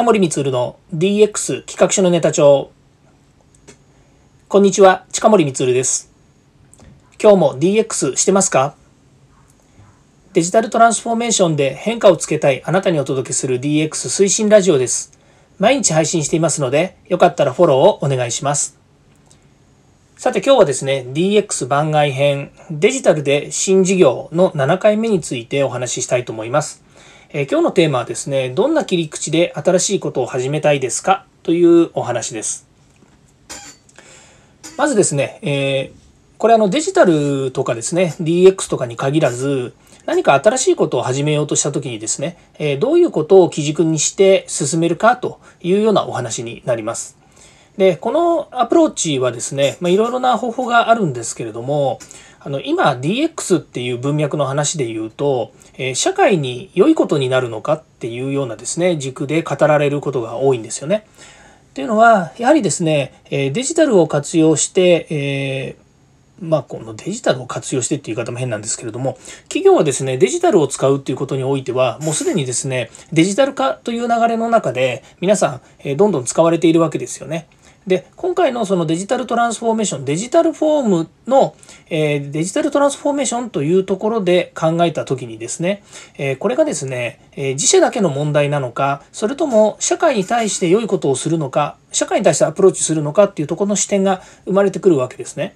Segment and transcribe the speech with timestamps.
[0.00, 2.70] 近森光の DX 企画書のネタ帳。
[4.48, 6.10] こんにちは近森光です。
[7.22, 8.76] 今日も DX してますか？
[10.32, 15.12] デジタルトランスフォーメーションで変化をつけたいあなたにお届けする DX 推進ラジオです。
[15.58, 18.78] 毎日配信していますのでよかったらフォローをお願いします。
[20.16, 26.88] さて今日はですね DX 番外編デジタルで新事業の7回目についてお話ししたいと思います。
[27.32, 31.26] えー、今日のテーマはですね、どんな切り口で新しいことを始めたいですか？
[31.44, 32.66] というお話です。
[34.76, 39.74] まずですね、えー、これあのデジタルとかですね、DX とかに限らず、
[40.06, 45.16] 何か新しいことを始めようとした時にですね、えどういうことを基軸にして進めるか？
[45.16, 47.16] というようなお話になります。
[47.76, 52.00] で、このアプローチはですね、まあ、いろいろな方法があるんですけれども、
[52.42, 61.06] あの今 DX っていう文脈の話で言うと、え社会に良いことになるのかっていうようなですね軸で語られることが多いんですよね。
[61.70, 77.46] っていうのはやはりですねえデジタルを活用して、えー、まあ、このデジタルを活用してっていう言い方も変なんですけれども企業はですねデジタルを使うっていうことにおいてはもうすでにですねデジタル化という流れの中で皆さん、どんどん使われているわけですよね。
[77.86, 81.56] で今回のそのデジタルトランスフォーメーションデジタルフォームの、
[81.88, 85.82] えー、デジタルトランスフォーメーションというところで考えた時にですね、
[86.18, 95.54] えー、これがですね、えー、自社だけの問題なのかそれとも社会に対して良いことをするのか社会に対してアプローチするのかっていうところの視点が生まれてくるわけですね。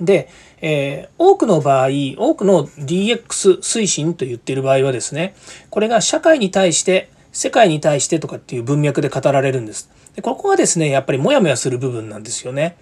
[0.00, 0.28] で、
[0.60, 5.34] えー、多くの場合多くの DX 推進と言っている場合はですね
[5.70, 9.90] これが社会に対して世界に対してとかっていう文脈で語られるんです。
[10.14, 12.78] でここがですねやっぱりモヤモヤする部分なんですよね。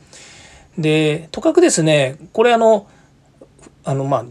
[0.79, 2.87] でとかくですねこれあの
[3.83, 4.25] あのまあ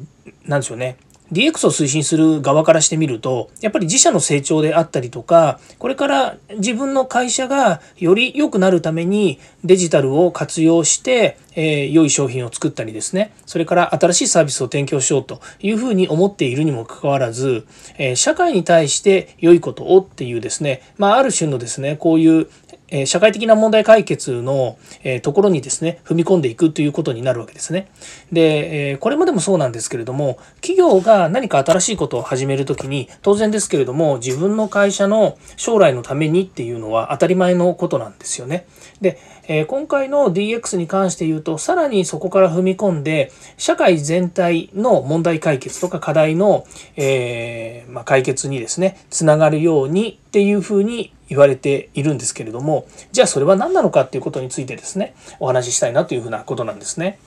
[0.46, 0.96] なんでしょうね
[1.34, 13.34] DX を推進する側からしてみるとやっぱり自社の成長であったりとかこれから自分の会社がより良くなるためにデジタルを活用して、えー、良い商品を作ったりですね。
[13.46, 17.66] それから新しいサービスを提供しようというふうに思っているにもかかわらず、
[17.98, 22.50] えー、社会に対して良いことをっていうですね、まあ、ある種のですねこういう
[22.94, 27.90] え社会的な問題解決の、えところにですね踏み込んでいくということになるわけですね。
[28.32, 38.68] で、えこれまでもそうなんですけれども企業が何か新しいことを始める時に当然ですけれども自分の会社の将来のためにっていうのは当たり前のことなんですよね。
[39.02, 39.18] で、
[39.48, 46.66] え今回の DX に関して言うとさらにそこから踏み込んで社会全体の問題解決とか課題の、
[46.96, 57.20] え、ま、解決にですねつながるようにっていうふうに言われているんですけれどもじゃあそれは何なのかっていうことについてですねお話ししたいなというふうなことなんですね。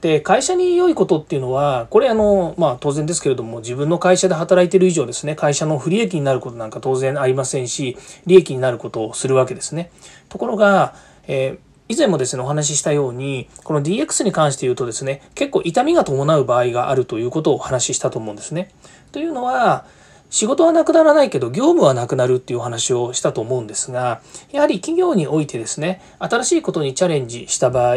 [0.00, 9.90] で会社に良いことっていうのはこれあのまあ当然ですけれども自分の会社で働いてる以上ですね会社の不利益になることなんか当然ありませんし利益になることをするわけですね。
[10.30, 10.94] ところが、
[11.26, 18.70] えー以前もですね、お話ししたように、この DX に関して言うとですね、結構痛みが伴う場合があるということをお話ししたと思うんですね。
[19.10, 19.86] というのは、
[20.30, 24.22] 仕事はなくならないけど業務はなくなるっていうお話をしたと思うんですが
[24.52, 27.96] やはり企業においてですね新しいことにチャレンジした場合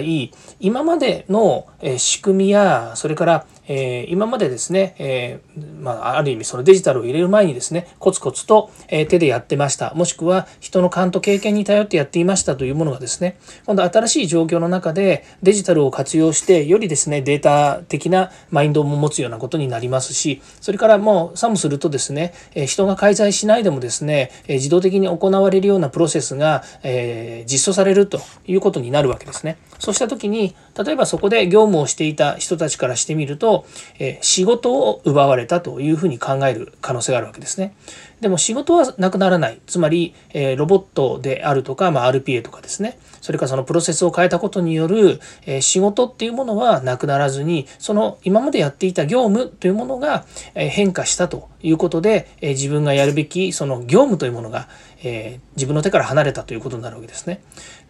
[0.59, 1.67] 今までの
[1.97, 5.40] 仕組みやそれからえ今までですね、え
[5.79, 29.57] まあ、ある意味そのデジタルを入れる前にですねコツコツと、え手でやってましたもしくは人の勘と経験に頼ってやっていましたというものがですね今度新しい状況の中でデジタルを活用してよりですねデータ的なマインドも持つようなことになりますしそれからもうさもするとですねえ人が介在しないでもですねえ自動的に行われるようなプロセスが、え実装されるということになるわけですね。
[29.80, 33.66] そうした時に例えばそこで業務をしていた人たちからしてみるとと、
[34.00, 37.75] え仕事を奪われたというふうに考える可能性があるわけですね。
[38.22, 39.59] でも仕事はなくならない。
[39.68, 42.97] つまり、えロボットであるとか、まあ、RPA とかですね。
[43.22, 50.25] それからそのプロセスを変えたことによる、え仕事っていうものはなくならずに、その今までやっていた業務というものが、
[50.56, 54.68] え変化したということで、え自分がやるべきその業務というものが、
[55.04, 57.42] え自分の手から離れたということになるわけですね。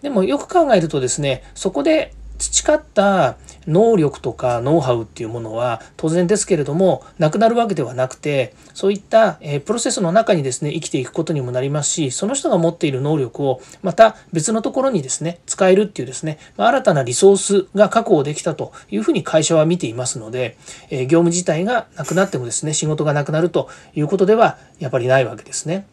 [0.02, 3.38] でもよく考えるとですね、そこで培った
[3.68, 20.58] 能力とかノウハウっていうものは当然ですけれどもなくなるわけではなくてそういった、えプロセスの中にですね生きていくことにもなりますしその人が持っている能力をまた別のところにですね使えるっていうですね、ま新たなリソースが確保できたというふうに会社は見ていますので、
[20.90, 25.86] え業務自体がなくなってもですね仕事がなくなるということではやっぱりないわけですね。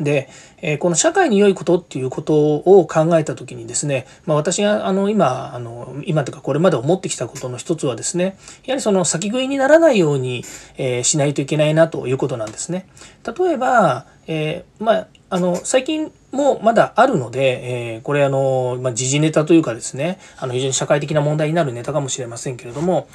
[0.00, 0.28] で、
[0.62, 10.44] えこの社会に良いことっていうことを考えた時にですね、まあ、私があの今あの今というかこれまで思ってきたことの一つはですねやはりその先食いにならないように、
[10.76, 12.86] えしないといけないなということなんですね。
[13.24, 23.08] 例えば、えー、まああの最近もまだあるので、えー、これあの、まあ、時事ネタというかですねあの非常に社会的な問題になるネタかもしれませんけれども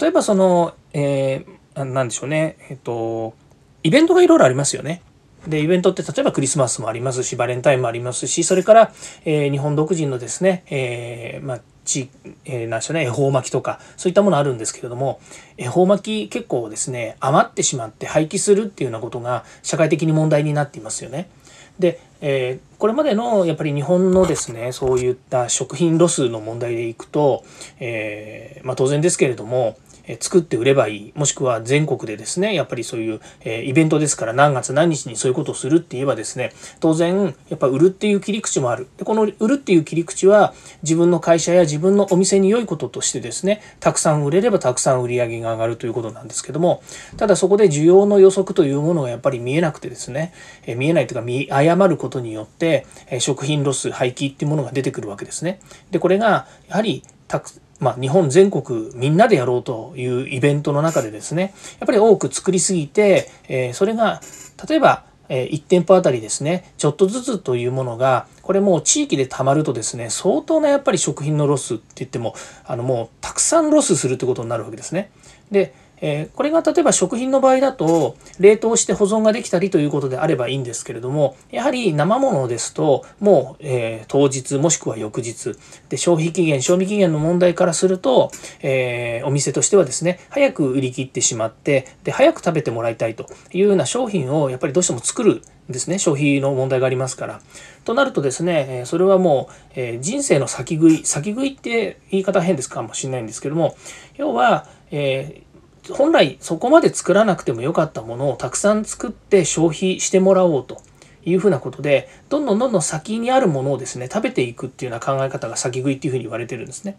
[0.00, 3.34] 例えばその、えー、でしょうねえっと
[3.82, 5.02] イベントがいろいろありますよね。
[5.46, 8.92] で、イベントって例えばクリスマスもありますし、バレンタインもありますし、それから、
[9.24, 12.10] えー、日本独自のですね、えー、まあ、地、
[12.44, 15.20] えー、なんでしょうね、恵方巻きとか、そういったものあるんですけれども、
[15.56, 21.30] 恵方巻き結構ですね、余ってしまって廃棄するっていうようなことが社会的に問題になっていますよね。
[21.78, 27.44] で、えー、これまでのやっぱり日本のですね、そういった食品ロスの問題でいくと、
[27.80, 29.76] えー、まあ、当然ですけれども、
[30.20, 46.82] 作って売ればいいもしくは全国でですねやっぱりそういう、えイベントですから何月何日にそういうことをするって言えばですね当然やっぱ売るっていう切り口もあるでこの売るっていう切り口は自分の会社や自分のお店に良いこととしてですねたくさん売れればたくさん売り上げが上がるということなんですけども
[47.16, 50.32] ただそこで需要の予測というものがやっぱり見えなくてですね、
[50.66, 55.60] え見えないというか見誤ることによって、え食品ロス廃棄っていうものが出てくるわけですね。
[55.90, 57.50] でこれがやはりたく
[57.80, 64.20] まあ、日本全国みんなでやろうというイベントの中でですねやっぱり多く作りすぎて、えー、それが
[64.68, 72.34] 例えば1店舗あたりですねちょっとずつというものがこれもう地域でたまるとですね相当なやっぱり食品のロスって言っても
[72.64, 75.10] あのもうたくさんロスするってことになるわけですね。
[75.52, 85.56] でえー、これが例えば食品の場合だと冷凍して保存ができたりということであればいいんですけれどもやはり生ものですともう、えー、当日もしくは翌日
[85.88, 88.30] で消費期限賞味期限の問題からすると、
[88.62, 97.40] えー、お店としてはですね早く売り切ってしまってで早く食べてもらいたいというような商品をやっぱりどうしても作るんですね消費の問題がありますから。
[97.84, 103.74] となるとですねそれはもう、え人生の先食い先食いって言い方変ですかもしれないんですけども
[104.16, 105.49] 要は、えー
[105.90, 110.82] 本来そこまで作らなくてもよかったものをたくさん作って消費してもらおうと
[111.24, 116.96] いうふうなことでどんどんどんどん先にあるものをですね食べていくっていうような考え方が先食いっていうふうに言われてるんですね。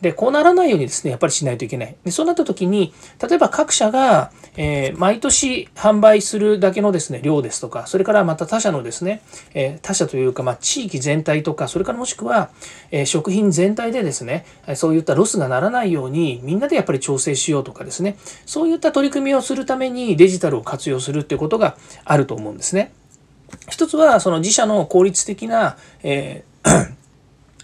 [0.00, 1.96] で、こうならないようにですね、やっぱりしないといけない。
[2.04, 2.92] で、そうなった時に、
[3.26, 9.22] 例えば各社が、えー、毎年販売するだけのですね、量ですとか、それからまた他社のですね、
[9.54, 12.50] えー、他社というか、まあ、地域全体とか、それからもしくは、
[12.90, 18.16] えー、食品全体でですね、そういったロスがならないように、みんなでやっぱり調整しようとかですね、
[18.46, 22.92] そういった取り組みをするためにデジタルを活用するっていうことがあると思うんですね。
[23.68, 26.54] 一つは、その自社の効率的な、えー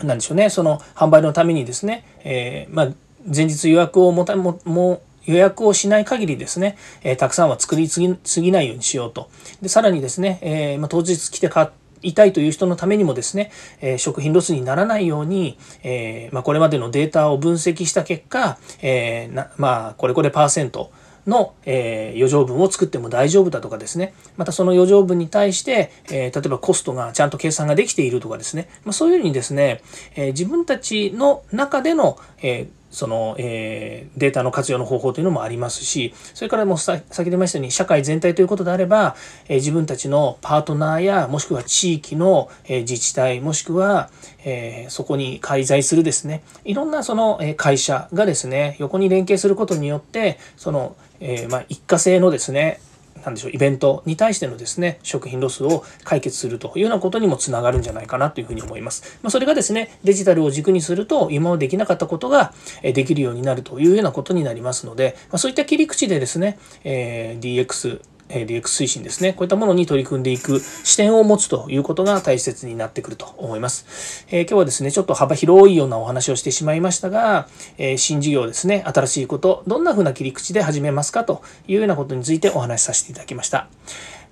[0.05, 2.89] なんでしょうね、その販売のためにですね、えー、まあ、
[3.25, 9.31] 前日予約をもたもも予約をしない限りですね、えー、たくさんは作りすぎないようにしようと。
[9.63, 11.71] で、さらにですね、えー、まあ、当日来て買
[12.03, 13.51] いたいという人のためにもですね、
[13.81, 20.91] え食品ロスにならないように、えまあ、これまでのデータを分析した結果、えなまあ、これこれパーセント、
[21.27, 29.83] の、えー、余剰分を作っても大丈夫だとかですねまたその余剰分に対して、えー、例えばコストがちゃんと計算ができているとかですね、まあ、そういうふうにですね、
[30.15, 39.17] えー、自分たちの中での、えその、えー、データの活用の方法というのもありますし、それからもう先ほど言いましたように、社会全体ということであれば、
[39.49, 44.11] えー、自分たちのパートナーや、もしくは地域の、えー、自治体、もしくは、
[44.43, 52.81] えそこに介在するですね、いろんなその、え会社がですね、横に連携することによって、その、えまあ、一過性のですね、
[53.25, 59.19] なんでしょうイベントに対してのですね食品ロスを解決するというようなことにもつながるんじゃないかなというふうに思います。
[59.23, 62.53] まあ、それがですねデジタルを軸にすると今までできなかったことが
[62.83, 69.33] できるようになるというようなことになりますので、まあ、そういった切り口でですね、えー、DX え DX 推進ですね。
[69.33, 74.27] こういったものに取り組んでいく視点を持つということが大切になってくると思います。
[74.31, 83.69] えー、今日はですね、ちょっと幅広いようなお話をしてしまいましたが、えー、新事業ですね、新しいこと、どんな風な切り口で始めますかというようなことについてお話しさせていただきました。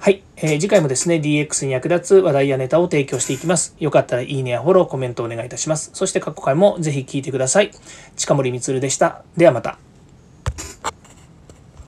[0.00, 3.74] はい、えー、次回もですね、DX に役立つ話題やネタを提供していきます。
[3.80, 5.90] よかったらいいねやフォロー、コメントお願いいたします。
[5.92, 7.72] そして過去回もぜひ聞いてください。
[8.16, 9.24] 近森光でした。
[9.36, 9.87] ではまた。